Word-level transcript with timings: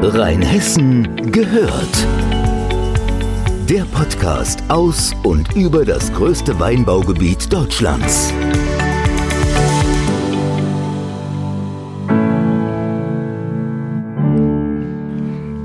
Rheinhessen 0.00 1.32
gehört. 1.32 2.06
Der 3.68 3.82
Podcast 3.82 4.62
aus 4.68 5.12
und 5.24 5.56
über 5.56 5.84
das 5.84 6.12
größte 6.12 6.58
Weinbaugebiet 6.60 7.52
Deutschlands. 7.52 8.32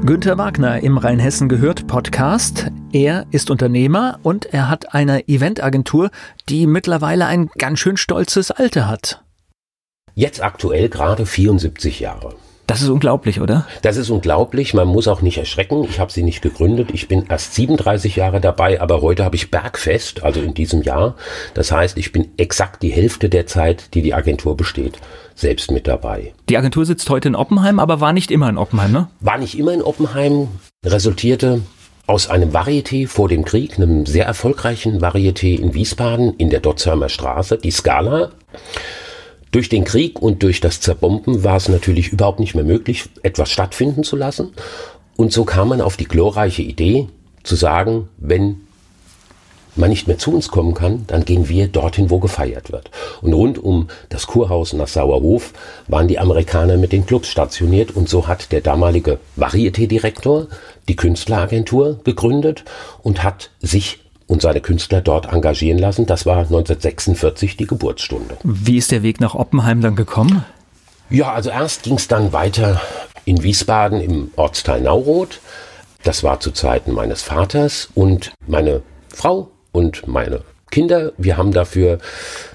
Günther 0.04 0.38
Wagner 0.40 0.82
im 0.82 0.98
Rheinhessen 0.98 1.48
gehört 1.48 1.86
Podcast. 1.86 2.72
Er 2.92 3.28
ist 3.30 3.52
Unternehmer 3.52 4.20
und 4.24 4.48
er 4.48 4.68
hat 4.68 4.96
eine 4.96 5.28
Eventagentur, 5.28 6.10
die 6.50 6.66
mittlerweile 6.66 7.28
ein 7.28 7.50
ganz 7.60 7.80
schön 7.80 7.98
stolzes 7.98 8.50
Alter 8.50 8.90
hat. 8.90 9.24
Jetzt 10.16 10.44
aktuell 10.44 10.90
gerade 10.90 11.28
74 11.28 12.00
Jahre. 12.00 12.36
Das 12.74 12.82
ist 12.82 12.90
unglaublich, 12.90 13.40
oder? 13.40 13.68
Das 13.84 13.98
ist 13.98 14.10
unglaublich. 14.10 14.74
Man 14.74 14.88
muss 14.88 15.08
auch 15.08 15.22
nicht 15.22 15.38
erschrecken. 15.38 15.84
Ich 15.84 16.00
habe 16.00 16.12
sie 16.12 16.24
nicht 16.24 16.42
gegründet. 16.42 16.90
Ich 16.92 17.08
bin 17.08 17.28
erst 17.30 17.54
37 17.54 18.16
Jahre 18.16 18.42
dabei, 18.42 18.82
aber 18.82 19.04
heute 19.04 19.24
habe 19.24 19.36
ich 19.36 19.52
Bergfest, 19.52 20.24
also 20.24 20.42
in 20.42 20.56
diesem 20.56 20.82
Jahr. 20.82 21.14
Das 21.54 21.72
heißt, 21.72 22.00
ich 22.00 22.12
bin 22.12 22.32
exakt 22.38 22.82
die 22.82 22.90
Hälfte 22.90 23.30
der 23.30 23.46
Zeit, 23.46 23.94
die 23.94 24.02
die 24.02 24.16
Agentur 24.16 24.58
besteht, 24.58 24.96
selbst 25.36 25.70
mit 25.70 25.88
dabei. 25.88 26.34
Die 26.50 26.58
Agentur 26.58 26.84
sitzt 26.84 27.08
heute 27.12 27.28
in 27.28 27.36
Oppenheim, 27.36 27.78
aber 27.78 28.00
war 28.00 28.12
nicht 28.12 28.32
immer 28.32 28.50
in 28.50 28.58
Oppenheim, 28.58 28.92
ne? 28.92 29.08
War 29.20 29.38
nicht 29.38 29.56
immer 29.56 29.76
in 29.76 29.84
Oppenheim, 29.84 30.48
resultierte 30.84 31.62
aus 32.08 32.28
einem 32.28 32.54
Varieté 32.54 33.08
vor 33.08 33.30
dem 33.30 33.46
Krieg, 33.46 33.78
einem 33.78 34.08
sehr 34.08 34.26
erfolgreichen 34.26 35.00
Varieté 35.00 35.60
in 35.60 35.76
Wiesbaden 35.76 36.34
in 36.38 36.50
der 36.50 36.60
Dotzheimer 36.60 37.10
Straße, 37.10 37.60
die 37.60 37.70
Scala. 37.70 38.32
Durch 39.54 39.70
den 39.70 39.84
Krieg 39.84 40.20
und 40.20 40.42
durch 40.42 40.62
das 40.62 40.82
Zerbomben 40.82 41.44
war 41.44 41.58
es 41.58 41.70
natürlich 41.70 42.12
überhaupt 42.12 42.40
nicht 42.40 42.56
mehr 42.56 42.64
möglich, 42.64 43.06
etwas 43.22 43.52
stattfinden 43.52 44.04
zu 44.04 44.16
lassen. 44.16 44.52
Und 45.16 45.32
so 45.32 45.46
kam 45.46 45.70
man 45.70 45.80
auf 45.80 45.96
die 45.96 46.08
glorreiche 46.08 46.64
Idee 46.64 47.08
zu 47.44 47.56
sagen, 47.56 48.10
wenn 48.18 48.62
man 49.76 49.92
nicht 49.92 50.08
mehr 50.08 50.18
zu 50.18 50.34
uns 50.34 50.48
kommen 50.50 50.74
kann, 50.74 51.06
dann 51.06 51.24
gehen 51.24 51.50
wir 51.50 51.68
dorthin, 51.68 52.10
wo 52.10 52.18
gefeiert 52.18 52.72
wird. 52.72 52.90
Und 53.22 53.34
rund 53.34 53.64
um 53.64 53.90
das 54.10 54.26
Kurhaus 54.26 54.74
Nassauer 54.74 55.22
Hof 55.22 55.54
waren 55.88 56.08
die 56.08 56.18
Amerikaner 56.18 56.78
mit 56.78 56.92
den 56.92 57.06
Clubs 57.06 57.28
stationiert 57.28 57.92
und 57.92 58.10
so 58.10 58.28
hat 58.28 58.52
der 58.52 58.62
damalige 58.62 59.20
Varieté-Direktor 59.38 60.48
die 60.88 60.96
Künstleragentur 60.96 62.00
gegründet 62.04 62.66
und 63.04 63.22
hat 63.22 63.52
sich 63.62 64.03
und 64.28 64.42
seine 64.42 64.62
Künstler 64.62 65.02
dort 65.02 65.32
engagieren 65.32 65.78
lassen. 65.80 66.06
Das 66.06 66.26
war 66.26 66.40
1946 66.40 67.58
die 67.58 67.68
Geburtsstunde. 67.68 68.38
Wie 68.44 68.78
ist 68.78 68.92
der 68.92 69.04
Weg 69.04 69.20
nach 69.20 69.36
Oppenheim 69.36 69.82
dann 69.82 69.96
gekommen? 69.96 70.46
Ja, 71.10 71.34
also 71.34 71.50
erst 71.50 71.84
ging 71.84 71.96
es 71.96 72.08
dann 72.08 72.34
weiter 72.34 72.82
in 73.26 73.44
Wiesbaden 73.44 74.02
im 74.02 74.32
Ortsteil 74.36 74.82
Nauroth. 74.82 75.40
Das 76.04 76.24
war 76.24 76.40
zu 76.40 76.52
Zeiten 76.52 76.92
meines 76.94 77.22
Vaters 77.22 77.90
und 77.96 78.34
meine 78.48 78.82
Frau 79.10 79.50
und 79.72 80.08
meine 80.08 80.42
Kinder. 80.72 81.14
Wir 81.18 81.38
haben 81.38 81.52
dafür 81.52 82.00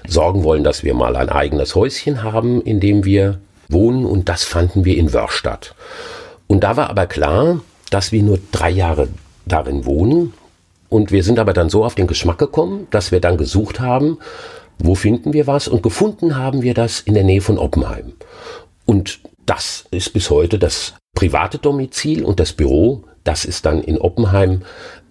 sorgen 0.07 0.43
wollen, 0.43 0.63
dass 0.63 0.83
wir 0.83 0.93
mal 0.93 1.15
ein 1.15 1.29
eigenes 1.29 1.73
Häuschen 1.73 2.21
haben, 2.21 2.61
in 2.61 2.79
dem 2.79 3.05
wir 3.05 3.39
wohnen 3.69 4.05
und 4.05 4.29
das 4.29 4.43
fanden 4.43 4.85
wir 4.85 4.97
in 4.97 5.13
Wörstadt. 5.13 5.73
Und 6.47 6.63
da 6.63 6.75
war 6.75 6.89
aber 6.89 7.07
klar, 7.07 7.61
dass 7.89 8.11
wir 8.11 8.21
nur 8.21 8.39
drei 8.51 8.69
Jahre 8.69 9.07
darin 9.45 9.85
wohnen 9.85 10.33
und 10.89 11.11
wir 11.11 11.23
sind 11.23 11.39
aber 11.39 11.53
dann 11.53 11.69
so 11.69 11.85
auf 11.85 11.95
den 11.95 12.07
Geschmack 12.07 12.39
gekommen, 12.39 12.87
dass 12.89 13.11
wir 13.11 13.21
dann 13.21 13.37
gesucht 13.37 13.79
haben, 13.79 14.17
wo 14.79 14.95
finden 14.95 15.33
wir 15.33 15.45
was? 15.45 15.67
Und 15.67 15.83
gefunden 15.83 16.37
haben 16.37 16.61
wir 16.61 16.73
das 16.73 17.01
in 17.01 17.13
der 17.13 17.23
Nähe 17.23 17.41
von 17.41 17.57
Oppenheim. 17.57 18.13
Und 18.85 19.19
das 19.45 19.85
ist 19.91 20.13
bis 20.13 20.29
heute 20.29 20.57
das 20.57 20.95
private 21.15 21.57
Domizil 21.57 22.23
und 22.23 22.39
das 22.39 22.53
Büro. 22.53 23.03
Das 23.23 23.45
ist 23.45 23.65
dann 23.65 23.83
in 23.83 23.97
Oppenheim 23.97 24.61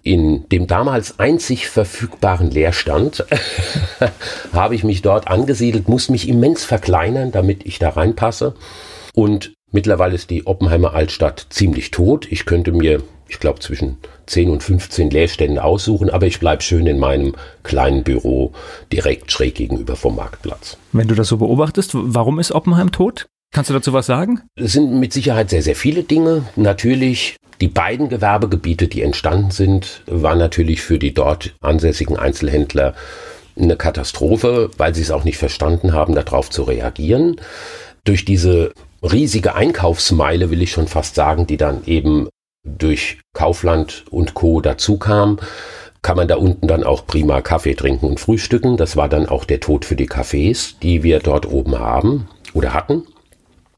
in 0.01 0.47
dem 0.49 0.65
damals 0.65 1.19
einzig 1.19 1.67
verfügbaren 1.67 2.49
Leerstand 2.49 3.25
habe 4.53 4.75
ich 4.75 4.83
mich 4.83 5.01
dort 5.01 5.27
angesiedelt, 5.27 5.89
muss 5.89 6.09
mich 6.09 6.27
immens 6.27 6.63
verkleinern, 6.63 7.31
damit 7.31 7.65
ich 7.65 7.79
da 7.79 7.89
reinpasse. 7.89 8.55
Und 9.13 9.53
mittlerweile 9.71 10.15
ist 10.15 10.29
die 10.29 10.47
Oppenheimer 10.47 10.93
Altstadt 10.93 11.47
ziemlich 11.49 11.91
tot. 11.91 12.27
Ich 12.31 12.45
könnte 12.45 12.71
mir 12.71 13.01
ich 13.29 13.39
glaube, 13.39 13.59
zwischen 13.59 13.97
10 14.25 14.49
und 14.49 14.63
15 14.63 15.11
Leerstände 15.11 15.63
aussuchen, 15.63 16.09
aber 16.09 16.25
ich 16.25 16.39
bleibe 16.39 16.63
schön 16.63 16.87
in 16.87 16.97
meinem 16.97 17.35
kleinen 17.63 18.03
Büro 18.03 18.53
direkt 18.91 19.31
schräg 19.31 19.55
gegenüber 19.55 19.95
vom 19.95 20.15
Marktplatz. 20.15 20.77
Wenn 20.91 21.07
du 21.07 21.15
das 21.15 21.27
so 21.27 21.37
beobachtest, 21.37 21.91
warum 21.93 22.39
ist 22.39 22.51
Oppenheim 22.51 22.91
tot? 22.91 23.27
Kannst 23.51 23.69
du 23.69 23.73
dazu 23.73 23.93
was 23.93 24.05
sagen? 24.05 24.41
Es 24.55 24.73
sind 24.73 24.99
mit 24.99 25.13
Sicherheit 25.13 25.49
sehr, 25.49 25.63
sehr 25.63 25.75
viele 25.75 26.03
Dinge. 26.03 26.43
Natürlich 26.55 27.37
die 27.61 27.67
beiden 27.67 28.09
Gewerbegebiete, 28.09 28.87
die 28.87 29.01
entstanden 29.01 29.51
sind, 29.51 30.03
waren 30.05 30.37
natürlich 30.37 30.81
für 30.81 30.99
die 30.99 31.13
dort 31.13 31.55
ansässigen 31.61 32.17
Einzelhändler 32.17 32.93
eine 33.57 33.75
Katastrophe, 33.75 34.69
weil 34.77 34.95
sie 34.95 35.01
es 35.01 35.11
auch 35.11 35.23
nicht 35.23 35.37
verstanden 35.37 35.93
haben, 35.93 36.15
darauf 36.15 36.49
zu 36.49 36.63
reagieren. 36.63 37.37
Durch 38.05 38.23
diese 38.23 38.71
riesige 39.01 39.55
Einkaufsmeile, 39.55 40.49
will 40.49 40.61
ich 40.61 40.71
schon 40.71 40.87
fast 40.87 41.15
sagen, 41.15 41.47
die 41.47 41.57
dann 41.57 41.85
eben 41.85 42.29
durch 42.63 43.19
Kaufland 43.33 44.05
und 44.09 44.33
Co. 44.33 44.61
dazu 44.61 44.97
kam, 44.97 45.39
kann 46.01 46.17
man 46.17 46.27
da 46.27 46.35
unten 46.35 46.67
dann 46.67 46.83
auch 46.83 47.05
prima 47.05 47.41
Kaffee 47.41 47.75
trinken 47.75 48.07
und 48.07 48.19
frühstücken. 48.19 48.77
Das 48.77 48.95
war 48.95 49.09
dann 49.09 49.27
auch 49.27 49.45
der 49.45 49.59
Tod 49.59 49.85
für 49.85 49.95
die 49.95 50.07
Cafés, 50.07 50.75
die 50.81 51.03
wir 51.03 51.19
dort 51.19 51.45
oben 51.45 51.77
haben 51.77 52.27
oder 52.53 52.73
hatten. 52.73 53.03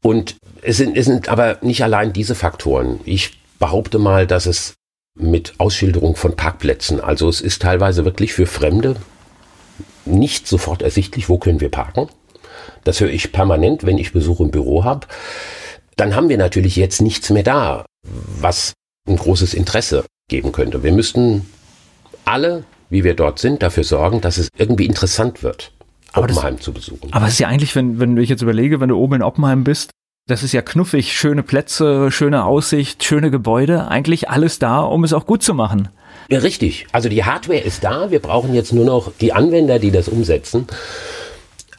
Und 0.02 0.36
es 0.62 0.76
sind, 0.76 0.96
es 0.96 1.06
sind 1.06 1.28
aber 1.28 1.58
nicht 1.62 1.82
allein 1.82 2.12
diese 2.12 2.34
Faktoren. 2.34 3.00
Ich 3.04 3.38
behaupte 3.58 3.98
mal, 3.98 4.26
dass 4.26 4.46
es 4.46 4.74
mit 5.18 5.54
Ausschilderung 5.58 6.16
von 6.16 6.36
Parkplätzen, 6.36 7.00
also 7.00 7.28
es 7.28 7.40
ist 7.40 7.62
teilweise 7.62 8.04
wirklich 8.04 8.32
für 8.32 8.46
Fremde 8.46 8.96
nicht 10.04 10.48
sofort 10.48 10.82
ersichtlich, 10.82 11.28
wo 11.28 11.38
können 11.38 11.60
wir 11.60 11.70
parken. 11.70 12.08
Das 12.84 13.00
höre 13.00 13.10
ich 13.10 13.32
permanent, 13.32 13.84
wenn 13.84 13.98
ich 13.98 14.12
Besuch 14.12 14.40
im 14.40 14.50
Büro 14.50 14.84
habe. 14.84 15.06
Dann 15.96 16.16
haben 16.16 16.28
wir 16.28 16.38
natürlich 16.38 16.76
jetzt 16.76 17.02
nichts 17.02 17.30
mehr 17.30 17.42
da 17.42 17.84
was 18.04 18.72
ein 19.08 19.16
großes 19.16 19.54
Interesse 19.54 20.04
geben 20.28 20.52
könnte. 20.52 20.82
Wir 20.82 20.92
müssten 20.92 21.46
alle, 22.24 22.64
wie 22.90 23.04
wir 23.04 23.14
dort 23.14 23.38
sind, 23.38 23.62
dafür 23.62 23.84
sorgen, 23.84 24.20
dass 24.20 24.38
es 24.38 24.48
irgendwie 24.56 24.86
interessant 24.86 25.42
wird, 25.42 25.72
aber 26.12 26.24
Oppenheim 26.24 26.56
das, 26.56 26.64
zu 26.64 26.72
besuchen. 26.72 27.12
Aber 27.12 27.26
es 27.26 27.34
ist 27.34 27.38
ja 27.40 27.48
eigentlich, 27.48 27.74
wenn, 27.74 27.98
wenn 27.98 28.16
ich 28.16 28.28
jetzt 28.28 28.42
überlege, 28.42 28.80
wenn 28.80 28.88
du 28.88 28.96
oben 28.96 29.16
in 29.16 29.22
Oppenheim 29.22 29.64
bist, 29.64 29.90
das 30.28 30.44
ist 30.44 30.52
ja 30.52 30.62
knuffig, 30.62 31.12
schöne 31.12 31.42
Plätze, 31.42 32.12
schöne 32.12 32.44
Aussicht, 32.44 33.02
schöne 33.02 33.30
Gebäude, 33.32 33.88
eigentlich 33.88 34.30
alles 34.30 34.60
da, 34.60 34.80
um 34.80 35.02
es 35.02 35.12
auch 35.12 35.26
gut 35.26 35.42
zu 35.42 35.52
machen. 35.52 35.88
Ja, 36.28 36.38
richtig. 36.38 36.86
Also 36.92 37.08
die 37.08 37.24
Hardware 37.24 37.58
ist 37.58 37.82
da, 37.82 38.12
wir 38.12 38.20
brauchen 38.20 38.54
jetzt 38.54 38.72
nur 38.72 38.84
noch 38.84 39.12
die 39.20 39.32
Anwender, 39.32 39.80
die 39.80 39.90
das 39.90 40.08
umsetzen. 40.08 40.68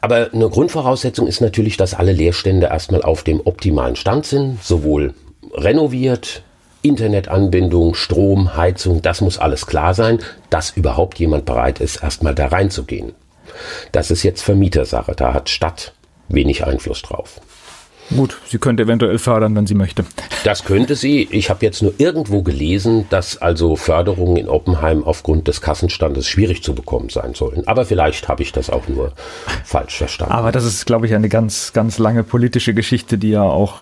Aber 0.03 0.31
eine 0.33 0.49
Grundvoraussetzung 0.49 1.27
ist 1.27 1.39
natürlich, 1.39 1.77
dass 1.77 1.93
alle 1.93 2.11
Leerstände 2.11 2.67
erstmal 2.67 3.03
auf 3.03 3.23
dem 3.23 3.39
optimalen 3.39 3.95
Stand 3.95 4.25
sind, 4.25 4.61
sowohl 4.61 5.13
renoviert, 5.53 6.43
Internetanbindung, 6.81 7.95
Strom, 7.95 8.57
Heizung, 8.57 9.01
das 9.01 9.21
muss 9.21 9.39
alles 9.39 9.65
klar 9.65 9.93
sein, 9.93 10.19
dass 10.49 10.71
überhaupt 10.71 11.19
jemand 11.19 11.45
bereit 11.45 11.79
ist, 11.79 12.03
erstmal 12.03 12.35
da 12.35 12.47
reinzugehen. 12.47 13.13
Das 13.93 14.11
ist 14.11 14.23
jetzt 14.23 14.41
Vermietersache, 14.41 15.13
da 15.15 15.33
hat 15.33 15.47
Stadt 15.47 15.93
wenig 16.27 16.65
Einfluss 16.65 17.01
drauf. 17.01 17.39
Gut, 18.09 18.37
sie 18.47 18.57
könnte 18.57 18.83
eventuell 18.83 19.17
fördern, 19.17 19.55
wenn 19.55 19.65
sie 19.65 19.75
möchte. 19.75 20.05
Das 20.43 20.65
könnte 20.65 20.95
sie. 20.95 21.27
Ich 21.31 21.49
habe 21.49 21.65
jetzt 21.65 21.81
nur 21.81 21.93
irgendwo 21.97 22.43
gelesen, 22.43 23.05
dass 23.09 23.41
also 23.41 23.75
Förderungen 23.75 24.37
in 24.37 24.49
Oppenheim 24.49 25.03
aufgrund 25.03 25.47
des 25.47 25.61
Kassenstandes 25.61 26.27
schwierig 26.27 26.63
zu 26.63 26.75
bekommen 26.75 27.09
sein 27.09 27.33
sollen. 27.33 27.67
Aber 27.67 27.85
vielleicht 27.85 28.27
habe 28.27 28.43
ich 28.43 28.51
das 28.51 28.69
auch 28.69 28.87
nur 28.87 29.13
falsch 29.63 29.97
verstanden. 29.97 30.33
Aber 30.33 30.51
das 30.51 30.65
ist, 30.65 30.85
glaube 30.85 31.07
ich, 31.07 31.15
eine 31.15 31.29
ganz, 31.29 31.73
ganz 31.73 31.97
lange 31.97 32.23
politische 32.23 32.73
Geschichte, 32.73 33.17
die 33.17 33.29
ja 33.29 33.43
auch 33.43 33.79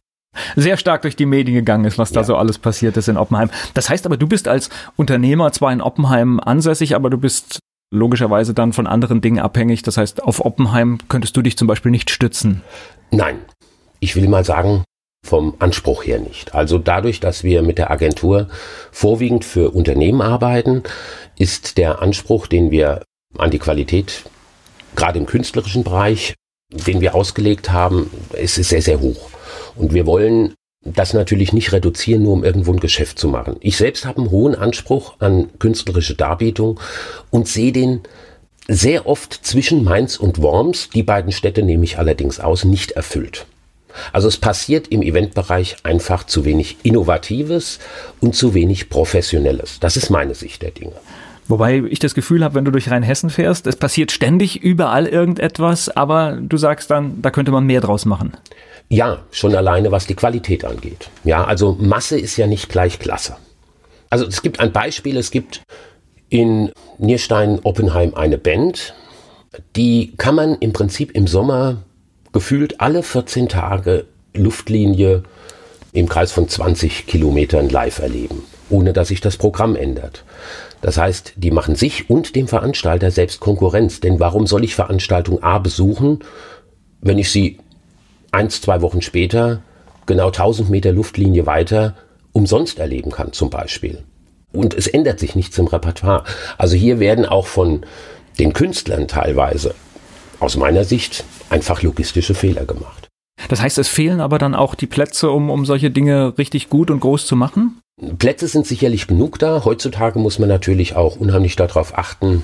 sehr 0.56 0.78
stark 0.78 1.02
durch 1.02 1.16
die 1.16 1.26
Medien 1.26 1.56
gegangen 1.56 1.86
ist, 1.86 1.98
was 1.98 2.12
da 2.12 2.24
so 2.24 2.38
alles 2.38 2.58
passiert 2.58 2.96
ist 2.96 3.10
in 3.10 3.18
Oppenheim. 3.18 3.50
Das 3.74 3.90
heißt 3.90 4.06
aber, 4.06 4.16
du 4.16 4.28
bist 4.28 4.48
als 4.48 4.70
Unternehmer 4.96 5.52
zwar 5.52 5.74
in 5.74 5.82
Oppenheim 5.82 6.40
ansässig, 6.40 6.96
aber 6.96 7.10
du 7.10 7.18
bist 7.18 7.60
logischerweise 7.94 8.54
dann 8.54 8.72
von 8.72 8.88
anderen 8.88 9.20
Dingen 9.20 9.40
abhängig. 9.40 9.84
Das 9.84 9.98
heißt, 9.98 10.24
auf 10.24 10.46
Oppenheim 10.46 11.00
könntest 11.10 11.36
du 11.36 11.42
dich 11.42 11.58
zum 11.58 11.68
Beispiel 11.68 11.92
nicht 11.92 12.10
stützen. 12.10 12.62
Nein, 13.12 13.40
ich 14.02 14.16
will 14.18 14.28
mal 14.28 14.44
sagen, 14.44 14.84
vom 15.24 15.54
Anspruch 15.60 16.04
her 16.04 16.20
nicht. 16.20 16.56
Also 16.56 16.78
dadurch, 16.80 17.20
dass 17.20 17.44
wir 17.44 17.62
mit 17.62 17.78
der 17.78 17.92
Agentur 17.92 18.50
vorwiegend 18.92 19.46
für 19.46 19.70
Unternehmen 19.72 20.22
arbeiten, 20.22 20.84
ist 21.38 21.78
der 21.78 22.02
Anspruch, 22.02 22.48
den 22.48 22.72
wir 22.72 23.04
an 23.38 23.52
die 23.52 23.60
Qualität, 23.60 24.24
gerade 24.96 25.20
im 25.20 25.28
künstlerischen 25.28 25.84
Bereich, 25.84 26.34
den 26.72 27.00
wir 27.00 27.16
ausgelegt 27.16 27.72
haben, 27.72 28.10
ist 28.34 28.56
sehr, 28.56 28.82
sehr 28.82 29.00
hoch. 29.00 29.30
Und 29.76 29.94
wir 29.94 30.06
wollen 30.06 30.56
das 30.84 31.14
natürlich 31.14 31.54
nicht 31.54 31.72
reduzieren, 31.72 32.24
nur 32.24 32.34
um 32.34 32.44
irgendwo 32.44 32.74
ein 32.74 32.80
Geschäft 32.80 33.20
zu 33.20 33.28
machen. 33.28 33.58
Ich 33.60 33.78
selbst 33.78 34.06
habe 34.06 34.22
einen 34.22 34.32
hohen 34.32 34.56
Anspruch 34.56 35.16
an 35.20 35.50
künstlerische 35.60 36.16
Darbietung 36.16 36.80
und 37.30 37.48
sehe 37.48 37.72
den 37.72 38.02
sehr 38.68 39.06
oft 39.06 39.34
zwischen 39.46 39.84
Mainz 39.84 40.18
und 40.18 40.42
Worms, 40.42 40.90
die 40.90 41.04
beiden 41.04 41.32
Städte 41.32 41.62
nehme 41.62 41.84
ich 41.84 42.00
allerdings 42.00 42.40
aus, 42.40 42.64
nicht 42.64 42.92
erfüllt. 42.92 43.46
Also 44.14 44.28
es 44.28 44.38
passiert 44.38 44.88
im 44.88 45.02
Eventbereich 45.02 45.78
einfach 45.84 46.26
zu 46.26 46.46
wenig 46.46 46.78
Innovatives 46.84 47.80
und 48.20 48.36
zu 48.36 48.54
wenig 48.54 48.90
Professionelles. 48.90 49.80
Das 49.80 49.98
ist 49.98 50.10
meine 50.10 50.36
Sicht 50.36 50.62
der 50.62 50.72
Dinge. 50.72 50.94
Wobei 51.48 51.84
ich 51.90 52.00
das 52.00 52.16
Gefühl 52.16 52.44
habe, 52.44 52.56
wenn 52.56 52.66
du 52.66 52.72
durch 52.72 52.90
Rheinhessen 52.90 53.30
fährst, 53.30 53.68
es 53.68 53.76
passiert 53.76 54.12
ständig 54.12 54.62
überall 54.62 55.06
irgendetwas, 55.06 55.90
aber 55.90 56.38
du 56.42 56.56
sagst 56.58 56.90
dann, 56.92 57.22
da 57.22 57.30
könnte 57.30 57.52
man 57.52 57.66
mehr 57.66 57.82
draus 57.82 58.06
machen. 58.06 58.34
Ja, 58.88 59.20
schon 59.32 59.56
alleine 59.56 59.92
was 59.92 60.06
die 60.06 60.16
Qualität 60.16 60.66
angeht. 60.66 61.10
Ja, 61.24 61.44
also 61.44 61.78
Masse 61.80 62.20
ist 62.20 62.38
ja 62.38 62.48
nicht 62.48 62.70
gleich 62.70 63.00
Klasse. 63.00 63.36
Also 64.10 64.26
es 64.26 64.42
gibt 64.42 64.60
ein 64.60 64.72
Beispiel, 64.72 65.18
es 65.18 65.32
gibt 65.32 65.62
in 66.30 66.72
Nierstein-Oppenheim 67.00 68.14
eine 68.14 68.38
Band, 68.38 68.94
die 69.76 70.14
kann 70.18 70.36
man 70.36 70.56
im 70.56 70.74
Prinzip 70.74 71.12
im 71.12 71.28
Sommer 71.28 71.84
gefühlt 72.32 72.80
alle 72.82 73.04
14 73.04 73.50
Tage 73.50 74.06
Luftlinie 74.34 75.24
im 75.94 76.08
Kreis 76.08 76.32
von 76.32 76.48
20 76.48 77.06
Kilometern 77.08 77.70
live 77.70 78.00
erleben, 78.00 78.44
ohne 78.70 78.94
dass 78.94 79.10
sich 79.10 79.22
das 79.22 79.38
Programm 79.38 79.76
ändert. 79.76 80.24
Das 80.82 80.98
heißt, 80.98 81.34
die 81.36 81.52
machen 81.52 81.76
sich 81.76 82.10
und 82.10 82.36
dem 82.36 82.48
Veranstalter 82.48 83.12
selbst 83.12 83.40
Konkurrenz. 83.40 84.00
Denn 84.00 84.20
warum 84.20 84.48
soll 84.48 84.64
ich 84.64 84.76
Veranstaltung 84.76 85.44
A 85.44 85.60
besuchen, 85.60 86.20
wenn 87.02 87.20
ich 87.20 87.30
sie 87.30 87.60
eins, 88.32 88.62
zwei 88.62 88.82
Wochen 88.82 89.02
später, 89.02 89.62
genau 90.06 90.28
1000 90.28 90.70
Meter 90.70 90.92
Luftlinie 90.92 91.46
weiter, 91.46 91.96
umsonst 92.32 92.80
erleben 92.80 93.12
kann 93.12 93.34
zum 93.34 93.50
Beispiel? 93.50 94.04
Und 94.54 94.74
es 94.74 94.88
ändert 94.88 95.20
sich 95.20 95.36
nichts 95.36 95.58
im 95.58 95.68
Repertoire. 95.68 96.24
Also 96.58 96.76
hier 96.76 97.00
werden 97.00 97.26
auch 97.26 97.48
von 97.48 97.86
den 98.40 98.54
Künstlern 98.54 99.08
teilweise 99.08 99.76
aus 100.42 100.58
meiner 100.58 100.84
Sicht 100.84 101.24
einfach 101.50 101.84
logistische 101.84 102.34
Fehler 102.34 102.66
gemacht. 102.66 103.08
Das 103.48 103.62
heißt, 103.62 103.78
es 103.78 103.88
fehlen 103.88 104.20
aber 104.20 104.38
dann 104.38 104.56
auch 104.56 104.76
die 104.76 104.88
Plätze, 104.88 105.30
um, 105.32 105.50
um 105.50 105.66
solche 105.66 105.92
Dinge 105.92 106.38
richtig 106.38 106.70
gut 106.70 106.92
und 106.92 107.00
groß 107.00 107.26
zu 107.26 107.36
machen? 107.36 107.80
Plätze 108.18 108.48
sind 108.48 108.66
sicherlich 108.66 109.08
genug 109.08 109.40
da. 109.40 109.64
Heutzutage 109.66 110.20
muss 110.20 110.40
man 110.40 110.50
natürlich 110.50 110.96
auch 110.96 111.16
unheimlich 111.16 111.56
darauf 111.56 111.98
achten, 111.98 112.44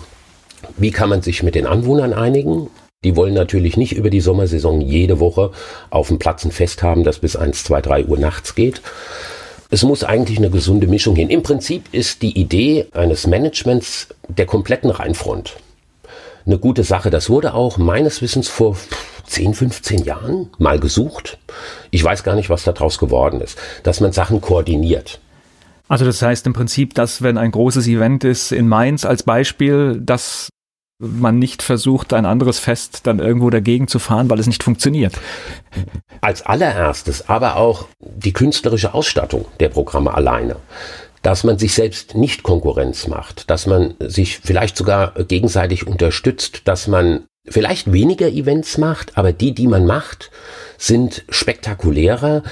wie 0.77 0.91
kann 0.91 1.09
man 1.09 1.21
sich 1.21 1.43
mit 1.43 1.55
den 1.55 1.65
Anwohnern 1.65 2.13
einigen. 2.13 2.69
Die 3.03 3.15
wollen 3.15 3.33
natürlich 3.33 3.77
nicht 3.77 3.93
über 3.93 4.09
die 4.09 4.21
Sommersaison 4.21 4.81
jede 4.81 5.19
Woche 5.19 5.51
auf 5.89 6.07
dem 6.07 6.19
Platz 6.19 6.45
ein 6.45 6.51
Fest 6.51 6.83
haben, 6.83 7.03
das 7.03 7.19
bis 7.19 7.35
1, 7.35 7.63
2, 7.63 7.81
3 7.81 8.05
Uhr 8.05 8.17
nachts 8.17 8.55
geht. 8.55 8.81
Es 9.69 9.83
muss 9.83 10.03
eigentlich 10.03 10.37
eine 10.37 10.49
gesunde 10.49 10.87
Mischung 10.87 11.15
hin. 11.15 11.29
Im 11.29 11.43
Prinzip 11.43 11.83
ist 11.91 12.21
die 12.21 12.39
Idee 12.39 12.87
eines 12.93 13.27
Managements 13.27 14.07
der 14.27 14.45
kompletten 14.45 14.89
Rheinfront 14.89 15.57
eine 16.47 16.57
gute 16.57 16.83
Sache. 16.83 17.09
Das 17.09 17.29
wurde 17.29 17.53
auch 17.53 17.77
meines 17.77 18.21
Wissens 18.21 18.47
vor 18.47 18.77
10, 19.25 19.53
15 19.53 20.03
Jahren 20.03 20.49
mal 20.57 20.79
gesucht. 20.79 21.37
Ich 21.91 22.03
weiß 22.03 22.23
gar 22.23 22.35
nicht, 22.35 22.49
was 22.49 22.63
daraus 22.63 22.97
geworden 22.97 23.41
ist, 23.41 23.59
dass 23.83 23.99
man 23.99 24.13
Sachen 24.13 24.41
koordiniert. 24.41 25.19
Also 25.89 26.05
das 26.05 26.21
heißt 26.21 26.45
im 26.47 26.53
Prinzip, 26.53 26.93
dass 26.95 27.21
wenn 27.21 27.37
ein 27.37 27.51
großes 27.51 27.87
Event 27.87 28.23
ist 28.23 28.51
in 28.51 28.67
Mainz 28.67 29.05
als 29.05 29.23
Beispiel, 29.23 29.99
dass 30.01 30.49
man 30.99 31.37
nicht 31.37 31.61
versucht, 31.61 32.13
ein 32.13 32.25
anderes 32.25 32.59
Fest 32.59 33.01
dann 33.03 33.19
irgendwo 33.19 33.49
dagegen 33.49 33.87
zu 33.87 33.99
fahren, 33.99 34.29
weil 34.29 34.39
es 34.39 34.47
nicht 34.47 34.63
funktioniert. 34.63 35.13
Als 36.21 36.41
allererstes 36.45 37.29
aber 37.29 37.57
auch 37.57 37.85
die 37.99 38.33
künstlerische 38.33 38.93
Ausstattung 38.93 39.45
der 39.59 39.69
Programme 39.69 40.13
alleine. 40.13 40.55
Dass 41.21 41.43
man 41.43 41.57
sich 41.57 41.73
selbst 41.73 42.15
nicht 42.15 42.43
Konkurrenz 42.43 43.07
macht, 43.07 43.49
dass 43.49 43.65
man 43.65 43.95
sich 43.99 44.39
vielleicht 44.39 44.77
sogar 44.77 45.13
gegenseitig 45.23 45.87
unterstützt, 45.87 46.61
dass 46.65 46.87
man 46.87 47.25
vielleicht 47.47 47.91
weniger 47.91 48.27
Events 48.27 48.77
macht, 48.77 49.17
aber 49.17 49.33
die, 49.33 49.53
die 49.53 49.67
man 49.67 49.85
macht, 49.85 50.31
sind 50.77 51.23
spektakulärer, 51.29 52.43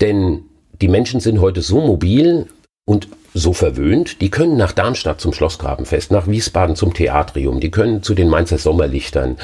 denn 0.00 0.44
die 0.80 0.88
Menschen 0.88 1.20
sind 1.20 1.40
heute 1.40 1.62
so 1.62 1.80
mobil, 1.80 2.46
und 2.86 3.08
so 3.34 3.52
verwöhnt, 3.52 4.22
die 4.22 4.30
können 4.30 4.56
nach 4.56 4.72
Darmstadt 4.72 5.20
zum 5.20 5.34
Schlossgrabenfest, 5.34 6.10
nach 6.10 6.26
Wiesbaden 6.26 6.76
zum 6.76 6.94
Theatrium, 6.94 7.60
die 7.60 7.70
können 7.70 8.02
zu 8.02 8.14
den 8.14 8.30
Mainzer 8.30 8.56
Sommerlichtern, 8.56 9.36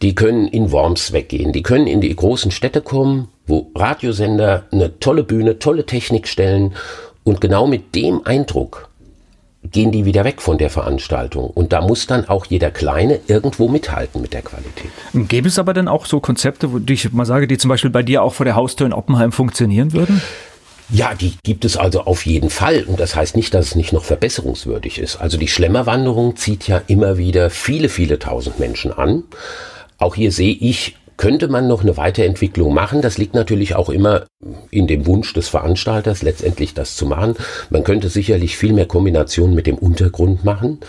die 0.00 0.14
können 0.14 0.48
in 0.48 0.70
Worms 0.70 1.12
weggehen, 1.12 1.52
die 1.52 1.62
können 1.62 1.86
in 1.86 2.00
die 2.00 2.14
großen 2.14 2.50
Städte 2.50 2.80
kommen, 2.80 3.28
wo 3.46 3.70
Radiosender 3.74 4.64
eine 4.70 4.98
tolle 5.00 5.24
Bühne, 5.24 5.58
tolle 5.58 5.84
Technik 5.84 6.28
stellen 6.28 6.74
und 7.26 7.40
genau 7.40 7.66
mit 7.66 7.96
dem 7.96 8.24
Eindruck 8.24 8.88
gehen 9.72 9.90
die 9.90 10.04
wieder 10.04 10.22
weg 10.22 10.40
von 10.40 10.58
der 10.58 10.70
Veranstaltung. 10.70 11.50
Und 11.50 11.72
da 11.72 11.80
muss 11.80 12.06
dann 12.06 12.28
auch 12.28 12.46
jeder 12.46 12.70
Kleine 12.70 13.18
irgendwo 13.26 13.66
mithalten 13.66 14.22
mit 14.22 14.32
der 14.32 14.42
Qualität. 14.42 14.92
Gäbe 15.12 15.48
es 15.48 15.58
aber 15.58 15.74
dann 15.74 15.88
auch 15.88 16.06
so 16.06 16.20
Konzepte, 16.20 16.72
wo 16.72 16.78
ich 16.88 17.12
mal 17.12 17.26
sage, 17.26 17.48
die 17.48 17.58
zum 17.58 17.68
Beispiel 17.68 17.90
bei 17.90 18.04
dir 18.04 18.22
auch 18.22 18.32
vor 18.32 18.44
der 18.44 18.54
Haustür 18.54 18.86
in 18.86 18.92
Oppenheim 18.92 19.32
funktionieren 19.32 19.92
würden? 19.92 20.22
Ja, 20.88 21.14
die 21.14 21.34
gibt 21.42 21.64
es 21.64 21.76
also 21.76 22.02
auf 22.02 22.26
jeden 22.26 22.48
Fall. 22.48 22.84
Und 22.84 23.00
das 23.00 23.16
heißt 23.16 23.34
nicht, 23.34 23.52
dass 23.54 23.66
es 23.66 23.74
nicht 23.74 23.92
noch 23.92 24.04
verbesserungswürdig 24.04 25.00
ist. 25.00 25.16
Also 25.16 25.36
die 25.36 25.48
Schlemmerwanderung 25.48 26.36
zieht 26.36 26.68
ja 26.68 26.80
immer 26.86 27.18
wieder 27.18 27.50
viele, 27.50 27.88
viele 27.88 28.20
tausend 28.20 28.60
Menschen 28.60 28.92
an. 28.92 29.24
Auch 29.98 30.14
hier 30.14 30.30
sehe 30.30 30.54
ich 30.54 30.96
könnte 31.16 31.48
man 31.48 31.66
noch 31.66 31.82
eine 31.82 31.96
Weiterentwicklung 31.96 32.74
machen? 32.74 33.02
Das 33.02 33.18
liegt 33.18 33.34
natürlich 33.34 33.74
auch 33.74 33.88
immer 33.88 34.26
in 34.70 34.86
dem 34.86 35.06
Wunsch 35.06 35.32
des 35.32 35.48
Veranstalters, 35.48 36.22
letztendlich 36.22 36.74
das 36.74 36.96
zu 36.96 37.06
machen. 37.06 37.36
Man 37.70 37.84
könnte 37.84 38.08
sicherlich 38.08 38.56
viel 38.56 38.72
mehr 38.72 38.86
Kombinationen 38.86 39.54
mit 39.54 39.66
dem 39.66 39.78
Untergrund 39.78 40.44
machen. 40.44 40.80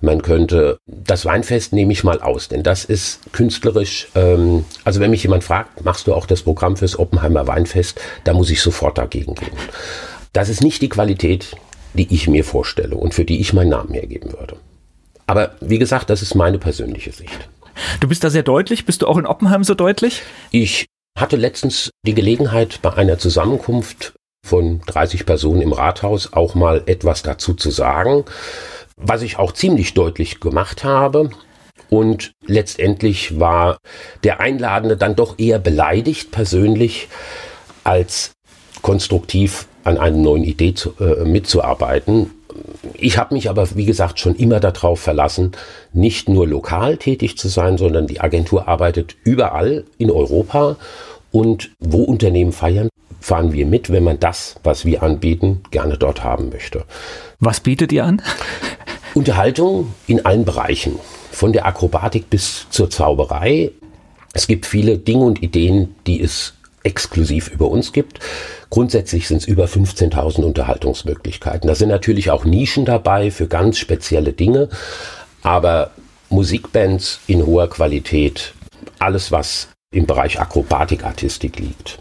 Man 0.00 0.22
könnte, 0.22 0.78
das 0.86 1.24
Weinfest 1.24 1.72
nehme 1.72 1.92
ich 1.92 2.04
mal 2.04 2.20
aus, 2.20 2.48
denn 2.48 2.62
das 2.62 2.84
ist 2.84 3.20
künstlerisch, 3.32 4.08
ähm, 4.14 4.64
also 4.84 5.00
wenn 5.00 5.10
mich 5.10 5.22
jemand 5.22 5.44
fragt, 5.44 5.84
machst 5.84 6.06
du 6.06 6.14
auch 6.14 6.26
das 6.26 6.42
Programm 6.42 6.76
fürs 6.76 6.98
Oppenheimer 6.98 7.46
Weinfest, 7.46 8.00
da 8.24 8.34
muss 8.34 8.50
ich 8.50 8.60
sofort 8.60 8.98
dagegen 8.98 9.34
gehen. 9.34 9.52
Das 10.32 10.48
ist 10.48 10.62
nicht 10.62 10.82
die 10.82 10.88
Qualität, 10.88 11.56
die 11.94 12.12
ich 12.12 12.28
mir 12.28 12.44
vorstelle 12.44 12.96
und 12.96 13.14
für 13.14 13.24
die 13.24 13.40
ich 13.40 13.52
meinen 13.52 13.70
Namen 13.70 13.94
hergeben 13.94 14.32
würde. 14.32 14.56
Aber 15.26 15.52
wie 15.60 15.78
gesagt, 15.78 16.10
das 16.10 16.22
ist 16.22 16.34
meine 16.34 16.58
persönliche 16.58 17.12
Sicht. 17.12 17.48
Du 18.00 18.08
bist 18.08 18.24
da 18.24 18.30
sehr 18.30 18.42
deutlich. 18.42 18.84
Bist 18.84 19.02
du 19.02 19.06
auch 19.06 19.18
in 19.18 19.26
Oppenheim 19.26 19.64
so 19.64 19.74
deutlich? 19.74 20.22
Ich 20.50 20.86
hatte 21.18 21.36
letztens 21.36 21.90
die 22.06 22.14
Gelegenheit, 22.14 22.80
bei 22.82 22.92
einer 22.94 23.18
Zusammenkunft 23.18 24.14
von 24.44 24.80
30 24.86 25.26
Personen 25.26 25.62
im 25.62 25.72
Rathaus 25.72 26.32
auch 26.32 26.54
mal 26.54 26.82
etwas 26.86 27.22
dazu 27.22 27.54
zu 27.54 27.70
sagen, 27.70 28.24
was 28.96 29.22
ich 29.22 29.38
auch 29.38 29.52
ziemlich 29.52 29.94
deutlich 29.94 30.40
gemacht 30.40 30.84
habe. 30.84 31.30
Und 31.90 32.32
letztendlich 32.46 33.38
war 33.38 33.78
der 34.22 34.40
Einladende 34.40 34.96
dann 34.96 35.16
doch 35.16 35.38
eher 35.38 35.58
beleidigt 35.58 36.30
persönlich, 36.30 37.08
als 37.84 38.32
konstruktiv 38.82 39.66
an 39.84 39.98
einer 39.98 40.16
neuen 40.16 40.44
Idee 40.44 40.74
zu, 40.74 40.94
äh, 40.98 41.24
mitzuarbeiten 41.24 42.30
ich 43.04 43.18
habe 43.18 43.34
mich 43.34 43.50
aber, 43.50 43.68
wie 43.76 43.84
gesagt, 43.84 44.18
schon 44.18 44.34
immer 44.34 44.60
darauf 44.60 44.98
verlassen, 44.98 45.52
nicht 45.92 46.28
nur 46.28 46.46
lokal 46.46 46.96
tätig 46.96 47.36
zu 47.36 47.48
sein, 47.48 47.76
sondern 47.76 48.06
die 48.06 48.20
Agentur 48.20 48.66
arbeitet 48.66 49.16
überall 49.24 49.84
in 49.98 50.10
Europa. 50.10 50.76
Und 51.30 51.70
wo 51.80 52.02
Unternehmen 52.04 52.52
feiern, 52.52 52.88
fahren 53.20 53.52
wir 53.52 53.66
mit, 53.66 53.90
wenn 53.90 54.04
man 54.04 54.20
das, 54.20 54.56
was 54.62 54.86
wir 54.86 55.02
anbieten, 55.02 55.62
gerne 55.70 55.98
dort 55.98 56.24
haben 56.24 56.48
möchte. 56.48 56.84
Was 57.40 57.60
bietet 57.60 57.92
ihr 57.92 58.04
an? 58.04 58.22
Unterhaltung 59.14 59.92
in 60.06 60.24
allen 60.24 60.44
Bereichen, 60.44 60.98
von 61.30 61.52
der 61.52 61.66
Akrobatik 61.66 62.30
bis 62.30 62.66
zur 62.70 62.88
Zauberei. 62.88 63.70
Es 64.32 64.46
gibt 64.46 64.64
viele 64.64 64.96
Dinge 64.96 65.24
und 65.24 65.42
Ideen, 65.42 65.94
die 66.06 66.22
es 66.22 66.54
exklusiv 66.84 67.48
über 67.48 67.68
uns 67.68 67.92
gibt. 67.92 68.20
Grundsätzlich 68.70 69.26
sind 69.26 69.38
es 69.38 69.48
über 69.48 69.64
15.000 69.64 70.42
Unterhaltungsmöglichkeiten. 70.42 71.66
Da 71.66 71.74
sind 71.74 71.88
natürlich 71.88 72.30
auch 72.30 72.44
Nischen 72.44 72.84
dabei 72.84 73.30
für 73.30 73.48
ganz 73.48 73.78
spezielle 73.78 74.32
Dinge, 74.32 74.68
aber 75.42 75.90
Musikbands 76.28 77.20
in 77.26 77.44
hoher 77.44 77.68
Qualität, 77.68 78.54
alles 78.98 79.32
was 79.32 79.68
im 79.92 80.06
Bereich 80.06 80.40
Akrobatikartistik 80.40 81.58
liegt. 81.58 81.98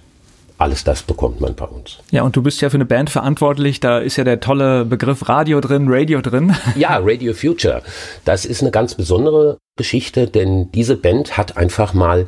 Alles 0.57 0.83
das 0.83 1.01
bekommt 1.01 1.41
man 1.41 1.55
bei 1.55 1.65
uns. 1.65 1.97
Ja, 2.11 2.21
und 2.21 2.35
du 2.35 2.41
bist 2.41 2.61
ja 2.61 2.69
für 2.69 2.77
eine 2.77 2.85
Band 2.85 3.09
verantwortlich. 3.09 3.79
Da 3.79 3.99
ist 3.99 4.17
ja 4.17 4.23
der 4.23 4.39
tolle 4.39 4.85
Begriff 4.85 5.27
Radio 5.27 5.59
drin, 5.59 5.87
Radio 5.89 6.21
drin. 6.21 6.55
Ja, 6.75 6.99
Radio 7.01 7.33
Future. 7.33 7.81
Das 8.23 8.45
ist 8.45 8.61
eine 8.61 8.71
ganz 8.71 8.95
besondere 8.95 9.57
Geschichte, 9.77 10.27
denn 10.27 10.71
diese 10.71 10.95
Band 10.95 11.37
hat 11.37 11.57
einfach 11.57 11.93
mal 11.93 12.27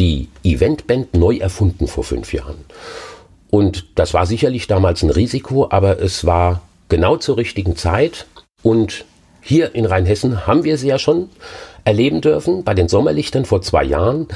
die 0.00 0.28
Eventband 0.42 1.14
neu 1.14 1.36
erfunden 1.36 1.86
vor 1.86 2.02
fünf 2.02 2.32
Jahren. 2.32 2.64
Und 3.50 3.86
das 3.96 4.14
war 4.14 4.26
sicherlich 4.26 4.66
damals 4.66 5.02
ein 5.02 5.10
Risiko, 5.10 5.68
aber 5.70 6.00
es 6.00 6.24
war 6.24 6.62
genau 6.88 7.16
zur 7.18 7.36
richtigen 7.36 7.76
Zeit. 7.76 8.26
Und 8.62 9.04
hier 9.42 9.74
in 9.74 9.84
Rheinhessen 9.84 10.46
haben 10.46 10.64
wir 10.64 10.78
sie 10.78 10.88
ja 10.88 10.98
schon 10.98 11.28
erleben 11.84 12.22
dürfen, 12.22 12.64
bei 12.64 12.74
den 12.74 12.88
Sommerlichtern 12.88 13.44
vor 13.44 13.60
zwei 13.60 13.84
Jahren, 13.84 14.26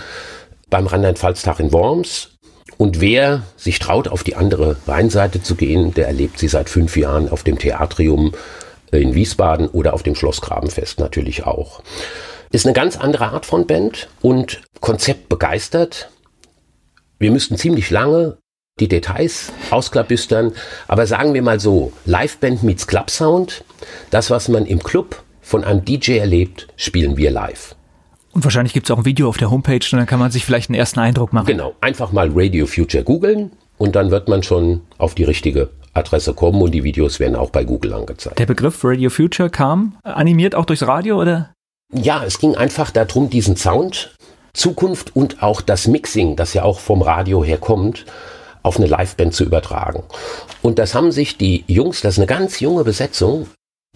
beim 0.68 0.86
Rheinland-Pfalz-Tag 0.86 1.60
in 1.60 1.72
Worms. 1.72 2.30
Und 2.76 3.00
wer 3.00 3.42
sich 3.56 3.78
traut, 3.78 4.08
auf 4.08 4.22
die 4.22 4.34
andere 4.36 4.76
Rheinseite 4.86 5.42
zu 5.42 5.54
gehen, 5.54 5.94
der 5.94 6.08
erlebt 6.08 6.38
sie 6.38 6.48
seit 6.48 6.68
fünf 6.68 6.96
Jahren 6.96 7.28
auf 7.30 7.42
dem 7.42 7.58
Theatrium 7.58 8.32
in 8.90 9.14
Wiesbaden 9.14 9.68
oder 9.68 9.94
auf 9.94 10.02
dem 10.02 10.14
Schloss 10.14 10.40
Grabenfest 10.40 11.00
natürlich 11.00 11.44
auch. 11.44 11.80
Ist 12.54 12.66
eine 12.66 12.72
ganz 12.72 12.96
andere 12.96 13.32
Art 13.32 13.46
von 13.46 13.66
Band 13.66 14.06
und 14.22 14.62
Konzept 14.80 15.28
begeistert. 15.28 16.08
wir 17.18 17.32
müssten 17.32 17.56
ziemlich 17.56 17.90
lange 17.90 18.38
die 18.78 18.86
Details 18.86 19.50
ausklabüstern, 19.70 20.52
aber 20.86 21.08
sagen 21.08 21.34
wir 21.34 21.42
mal 21.42 21.58
so, 21.58 21.92
Liveband 22.04 22.62
meets 22.62 22.86
Club 22.86 23.10
Sound, 23.10 23.64
das, 24.10 24.30
was 24.30 24.48
man 24.48 24.66
im 24.66 24.80
Club 24.84 25.24
von 25.40 25.64
einem 25.64 25.84
DJ 25.84 26.18
erlebt, 26.18 26.68
spielen 26.76 27.16
wir 27.16 27.32
live. 27.32 27.74
Und 28.30 28.44
wahrscheinlich 28.44 28.72
gibt 28.72 28.86
es 28.86 28.92
auch 28.92 28.98
ein 28.98 29.04
Video 29.04 29.28
auf 29.28 29.36
der 29.36 29.50
Homepage 29.50 29.84
und 29.90 29.98
dann 29.98 30.06
kann 30.06 30.20
man 30.20 30.30
sich 30.30 30.44
vielleicht 30.44 30.70
einen 30.70 30.78
ersten 30.78 31.00
Eindruck 31.00 31.32
machen. 31.32 31.46
Genau, 31.46 31.74
einfach 31.80 32.12
mal 32.12 32.30
Radio 32.32 32.66
Future 32.66 33.02
googeln 33.02 33.50
und 33.78 33.96
dann 33.96 34.12
wird 34.12 34.28
man 34.28 34.44
schon 34.44 34.82
auf 34.98 35.16
die 35.16 35.24
richtige 35.24 35.70
Adresse 35.92 36.34
kommen 36.34 36.62
und 36.62 36.70
die 36.70 36.84
Videos 36.84 37.18
werden 37.18 37.34
auch 37.34 37.50
bei 37.50 37.64
Google 37.64 37.94
angezeigt. 37.94 38.38
Der 38.38 38.46
Begriff 38.46 38.84
Radio 38.84 39.10
Future 39.10 39.50
kam 39.50 39.96
animiert 40.04 40.54
auch 40.54 40.66
durchs 40.66 40.86
Radio 40.86 41.20
oder? 41.20 41.53
Ja, 41.92 42.24
es 42.24 42.38
ging 42.38 42.56
einfach 42.56 42.90
darum, 42.90 43.30
diesen 43.30 43.56
Sound, 43.56 44.14
Zukunft 44.52 45.14
und 45.14 45.42
auch 45.42 45.60
das 45.60 45.86
Mixing, 45.86 46.36
das 46.36 46.54
ja 46.54 46.62
auch 46.62 46.80
vom 46.80 47.02
Radio 47.02 47.44
herkommt, 47.44 48.04
auf 48.62 48.78
eine 48.78 48.86
Liveband 48.86 49.34
zu 49.34 49.44
übertragen. 49.44 50.02
Und 50.62 50.78
das 50.78 50.94
haben 50.94 51.12
sich 51.12 51.36
die 51.36 51.64
Jungs, 51.66 52.00
das 52.00 52.14
ist 52.14 52.18
eine 52.18 52.26
ganz 52.26 52.60
junge 52.60 52.84
Besetzung, 52.84 53.48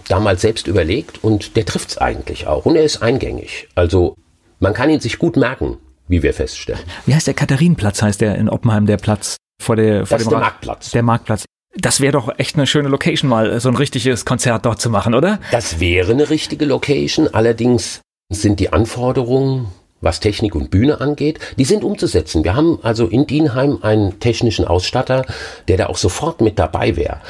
damals 0.07 0.43
selbst 0.43 0.67
überlegt 0.67 1.25
und 1.25 1.57
der 1.57 1.65
trifft 1.65 1.91
es 1.91 1.99
eigentlich 1.99 2.47
auch. 2.47 2.67
Und 2.67 2.77
er 2.77 2.85
ist 2.85 3.03
eingängig. 3.03 3.69
Also 3.75 4.15
man 4.61 4.75
kann 4.75 4.91
ihn 4.91 5.01
sich 5.01 5.19
gut 5.19 5.37
merken, 5.37 5.79
wie 6.07 6.23
wir 6.23 6.35
feststellen. 6.35 6.81
Wie 7.07 7.15
heißt 7.15 7.27
der 7.27 7.35
Katharinenplatz, 7.35 8.03
heißt 8.03 8.21
der 8.21 8.37
in 8.37 8.49
Oppenheim, 8.49 8.87
der 8.87 8.97
Platz 8.97 9.37
vor, 9.61 9.77
der, 9.77 10.07
vor 10.07 10.19
das 10.19 10.25
dem 10.25 10.29
ist 10.29 10.33
der 10.33 10.39
Marktplatz. 10.41 10.91
Der 10.91 11.03
Marktplatz. 11.03 11.45
Das 11.81 12.01
wäre 12.01 12.13
doch 12.13 12.29
echt 12.39 12.57
eine 12.57 12.67
schöne 12.67 12.89
Location, 12.89 13.31
mal 13.31 13.61
so 13.61 13.69
ein 13.69 13.77
richtiges 13.77 14.25
Konzert 14.25 14.67
dort 14.67 14.81
zu 14.81 14.91
machen, 14.91 15.15
oder? 15.15 15.39
Das 15.53 15.79
wäre 15.79 16.11
eine 16.11 16.29
richtige 16.29 16.65
Location, 16.65 17.29
allerdings 17.33 18.01
sind 18.31 18.59
die 18.59 18.73
Anforderungen, 18.73 19.69
was 20.01 20.19
Technik 20.19 20.57
und 20.57 20.71
Bühne 20.71 21.01
angeht, 21.01 21.39
die 21.57 21.65
sind 21.65 21.85
umzusetzen. 21.85 22.43
Wir 22.43 22.57
haben 22.57 22.81
also 22.83 23.07
in 23.07 23.27
Dienheim 23.27 23.79
einen 23.83 24.19
technischen 24.19 24.65
Ausstatter, 24.65 25.25
der 25.69 25.77
da 25.77 25.87
auch 25.87 25.97
sofort 25.97 26.41
mit 26.41 26.59
dabei 26.59 26.97
wäre. 26.97 27.21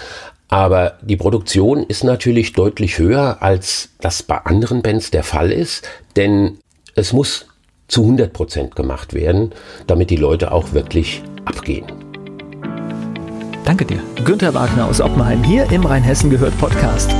Aber 0.48 0.94
die 1.02 1.16
Produktion 1.16 1.82
ist 1.82 2.04
natürlich 2.04 2.54
deutlich 2.54 2.98
höher, 2.98 3.42
als 3.42 3.90
das 4.00 4.22
bei 4.22 4.38
anderen 4.38 4.80
Bands 4.80 5.10
der 5.10 5.24
Fall 5.24 5.52
ist, 5.52 5.86
denn 6.16 6.58
es 6.94 7.12
muss 7.12 7.46
zu 7.86 8.02
100 8.02 8.32
Prozent 8.32 8.76
gemacht 8.76 9.12
werden, 9.12 9.52
damit 9.86 10.08
die 10.08 10.16
Leute 10.16 10.52
auch 10.52 10.72
wirklich 10.72 11.22
abgehen. 11.44 12.07
Danke 13.68 13.84
dir. 13.84 14.02
Günther 14.24 14.54
Wagner 14.54 14.86
aus 14.86 14.98
Oppenheim 14.98 15.44
hier 15.44 15.70
im 15.70 15.84
Rheinhessen 15.84 16.30
gehört 16.30 16.56
Podcast. 16.56 17.14